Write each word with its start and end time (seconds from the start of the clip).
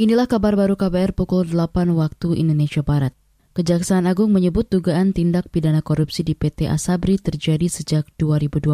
Inilah 0.00 0.24
kabar 0.24 0.56
baru 0.56 0.72
KBR 0.72 1.12
pukul 1.12 1.44
8 1.44 1.92
waktu 1.92 2.40
Indonesia 2.40 2.80
Barat. 2.80 3.12
Kejaksaan 3.52 4.08
Agung 4.08 4.32
menyebut 4.32 4.64
dugaan 4.64 5.12
tindak 5.12 5.52
pidana 5.52 5.84
korupsi 5.84 6.24
di 6.24 6.32
PT 6.32 6.64
Asabri 6.64 7.20
terjadi 7.20 7.68
sejak 7.68 8.08
2012 8.16 8.72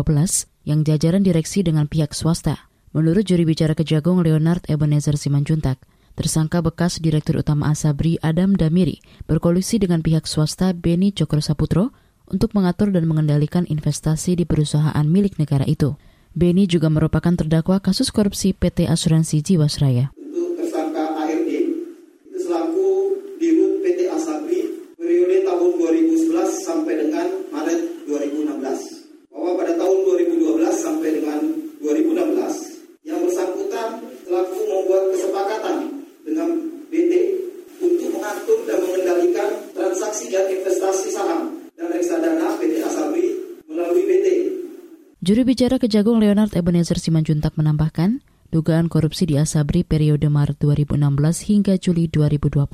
yang 0.62 0.86
jajaran 0.86 1.26
direksi 1.26 1.66
dengan 1.66 1.90
pihak 1.90 2.14
swasta. 2.14 2.70
Menurut 2.94 3.26
juri 3.26 3.42
bicara 3.42 3.74
Kejagung 3.74 4.22
Leonard 4.22 4.62
Ebenezer 4.70 5.18
Simanjuntak, 5.18 5.82
tersangka 6.14 6.62
bekas 6.62 7.02
Direktur 7.02 7.42
Utama 7.42 7.74
Asabri 7.74 8.22
Adam 8.22 8.54
Damiri 8.54 9.02
berkolusi 9.26 9.82
dengan 9.82 10.06
pihak 10.06 10.22
swasta 10.30 10.70
Beni 10.70 11.10
Cokro 11.10 11.42
Saputro 11.42 11.90
untuk 12.30 12.54
mengatur 12.54 12.94
dan 12.94 13.10
mengendalikan 13.10 13.66
investasi 13.66 14.38
di 14.38 14.46
perusahaan 14.46 15.02
milik 15.02 15.34
negara 15.42 15.66
itu. 15.66 15.98
Beni 16.38 16.70
juga 16.70 16.86
merupakan 16.94 17.34
terdakwa 17.34 17.82
kasus 17.82 18.14
korupsi 18.14 18.54
PT 18.54 18.86
Asuransi 18.86 19.42
Jiwasraya. 19.42 20.14
Juru 45.28 45.44
bicara 45.44 45.76
Kejagung 45.76 46.24
Leonard 46.24 46.56
Ebenezer 46.56 46.96
Simanjuntak 46.96 47.52
menambahkan, 47.60 48.24
dugaan 48.48 48.88
korupsi 48.88 49.28
di 49.28 49.36
Asabri 49.36 49.84
periode 49.84 50.24
Maret 50.32 50.56
2016 50.56 50.96
hingga 51.52 51.76
Juli 51.76 52.08
2020 52.08 52.64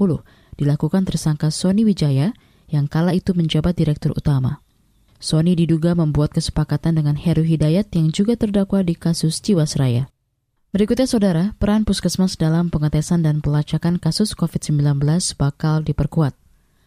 dilakukan 0.62 1.03
tersangka 1.03 1.51
Sony 1.51 1.83
Wijaya 1.83 2.31
yang 2.70 2.87
kala 2.87 3.11
itu 3.11 3.34
menjabat 3.34 3.75
direktur 3.75 4.15
utama. 4.15 4.62
Sony 5.19 5.59
diduga 5.59 5.98
membuat 5.98 6.31
kesepakatan 6.31 6.95
dengan 6.95 7.19
Heru 7.19 7.43
Hidayat 7.43 7.91
yang 7.91 8.15
juga 8.15 8.39
terdakwa 8.39 8.87
di 8.87 8.95
kasus 8.95 9.43
Jiwasraya. 9.43 10.06
Berikutnya 10.71 11.11
saudara, 11.11 11.59
peran 11.59 11.83
puskesmas 11.83 12.39
dalam 12.39 12.71
pengetesan 12.71 13.27
dan 13.27 13.43
pelacakan 13.43 13.98
kasus 13.98 14.31
COVID-19 14.39 15.03
bakal 15.34 15.83
diperkuat. 15.83 16.44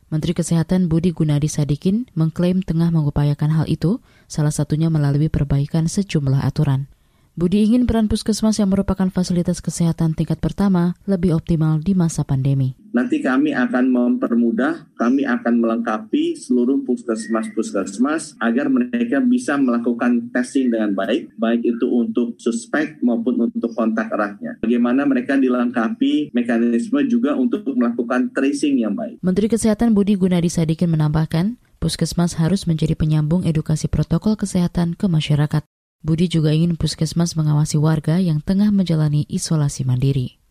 Menteri 0.07 0.31
Kesehatan 0.31 0.87
Budi 0.87 1.11
Gunadi 1.11 1.51
Sadikin 1.51 2.07
mengklaim 2.15 2.63
tengah 2.63 2.87
mengupayakan 2.95 3.51
hal 3.51 3.65
itu, 3.67 3.99
salah 4.31 4.55
satunya 4.55 4.87
melalui 4.87 5.27
perbaikan 5.27 5.91
sejumlah 5.91 6.47
aturan. 6.47 6.87
Budi 7.35 7.67
ingin 7.67 7.83
peran 7.83 8.07
puskesmas 8.07 8.57
yang 8.57 8.71
merupakan 8.71 9.11
fasilitas 9.11 9.59
kesehatan 9.59 10.15
tingkat 10.15 10.39
pertama 10.39 10.95
lebih 11.05 11.35
optimal 11.35 11.83
di 11.83 11.91
masa 11.91 12.23
pandemi. 12.23 12.73
Nanti 12.97 13.21
kami 13.21 13.53
akan 13.53 13.93
mempermudah, 13.93 14.89
kami 14.97 15.21
akan 15.21 15.61
melengkapi 15.61 16.33
seluruh 16.33 16.81
puskesmas-puskesmas 16.81 18.33
agar 18.41 18.73
mereka 18.73 19.21
bisa 19.21 19.53
melakukan 19.53 20.33
testing 20.33 20.73
dengan 20.73 20.97
baik, 20.97 21.29
baik 21.37 21.61
itu 21.61 21.85
untuk 21.93 22.41
suspek 22.41 22.97
maupun 23.05 23.53
untuk 23.53 23.77
kontak 23.77 24.09
eratnya. 24.09 24.57
Bagaimana 24.65 25.05
mereka 25.05 25.37
dilengkapi 25.37 26.33
mekanisme 26.33 27.05
juga 27.05 27.37
untuk 27.37 27.69
melakukan 27.77 28.33
tracing 28.33 28.81
yang 28.81 28.97
baik. 28.97 29.21
Menteri 29.21 29.45
Kesehatan 29.45 29.93
Budi 29.93 30.17
Gunadi 30.17 30.49
Sadikin 30.49 30.89
menambahkan, 30.89 31.61
puskesmas 31.77 32.33
harus 32.41 32.65
menjadi 32.65 32.97
penyambung 32.97 33.45
edukasi 33.45 33.85
protokol 33.85 34.41
kesehatan 34.41 34.97
ke 34.97 35.05
masyarakat. 35.05 35.61
Budi 36.01 36.33
juga 36.33 36.49
ingin 36.49 36.73
puskesmas 36.73 37.37
mengawasi 37.37 37.77
warga 37.77 38.17
yang 38.17 38.41
tengah 38.41 38.73
menjalani 38.73 39.29
isolasi 39.29 39.85
mandiri. 39.85 40.41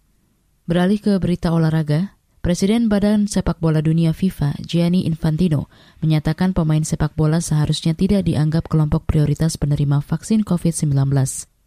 Beralih 0.66 0.98
ke 0.98 1.14
berita 1.22 1.54
olahraga, 1.54 2.15
Presiden 2.46 2.86
Badan 2.86 3.26
Sepak 3.26 3.58
Bola 3.58 3.82
Dunia 3.82 4.14
FIFA, 4.14 4.54
Gianni 4.62 5.02
Infantino, 5.02 5.66
menyatakan 5.98 6.54
pemain 6.54 6.78
sepak 6.78 7.18
bola 7.18 7.42
seharusnya 7.42 7.98
tidak 7.98 8.22
dianggap 8.22 8.70
kelompok 8.70 9.02
prioritas 9.02 9.58
penerima 9.58 9.98
vaksin 9.98 10.46
COVID-19. 10.46 10.94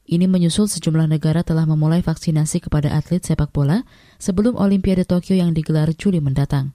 Ini 0.07 0.25
menyusul 0.31 0.71
sejumlah 0.71 1.11
negara 1.11 1.43
telah 1.43 1.67
memulai 1.67 1.99
vaksinasi 1.99 2.63
kepada 2.63 2.95
atlet 2.95 3.19
sepak 3.19 3.51
bola 3.51 3.83
sebelum 4.23 4.55
Olimpiade 4.55 5.03
Tokyo 5.03 5.35
yang 5.35 5.51
digelar 5.51 5.91
Juli 5.91 6.23
mendatang. 6.23 6.71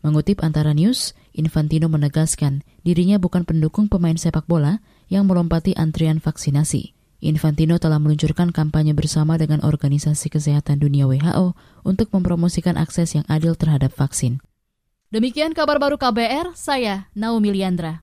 Mengutip 0.00 0.40
antara 0.40 0.72
news, 0.72 1.12
Infantino 1.36 1.92
menegaskan 1.92 2.64
dirinya 2.88 3.20
bukan 3.20 3.44
pendukung 3.44 3.92
pemain 3.92 4.16
sepak 4.16 4.48
bola 4.48 4.80
yang 5.12 5.28
melompati 5.28 5.76
antrian 5.76 6.24
vaksinasi. 6.24 7.01
Infantino 7.22 7.78
telah 7.78 8.02
meluncurkan 8.02 8.50
kampanye 8.50 8.98
bersama 8.98 9.38
dengan 9.38 9.62
Organisasi 9.62 10.26
Kesehatan 10.26 10.82
Dunia 10.82 11.06
WHO 11.06 11.54
untuk 11.86 12.10
mempromosikan 12.10 12.74
akses 12.74 13.14
yang 13.14 13.22
adil 13.30 13.54
terhadap 13.54 13.94
vaksin. 13.94 14.42
Demikian 15.12 15.52
kabar 15.52 15.76
baru 15.76 16.00
KBR, 16.00 16.56
saya 16.56 17.12
Naomi 17.12 17.52
Liandra. 17.52 18.00